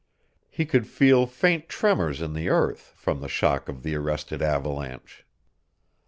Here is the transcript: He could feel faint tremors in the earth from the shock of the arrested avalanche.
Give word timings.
He 0.49 0.65
could 0.65 0.87
feel 0.87 1.27
faint 1.27 1.69
tremors 1.69 2.23
in 2.23 2.33
the 2.33 2.49
earth 2.49 2.91
from 2.95 3.21
the 3.21 3.27
shock 3.27 3.69
of 3.69 3.83
the 3.83 3.93
arrested 3.93 4.41
avalanche. 4.41 5.27